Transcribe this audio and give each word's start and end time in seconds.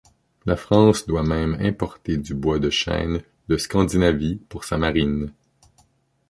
La 0.47 0.55
France 0.55 1.05
doit 1.05 1.21
même 1.21 1.53
importer 1.61 2.17
du 2.17 2.33
bois 2.33 2.57
de 2.57 2.71
chêne 2.71 3.21
de 3.49 3.57
Scandinavie 3.57 4.37
pour 4.49 4.63
sa 4.63 4.79
marine. 4.79 5.31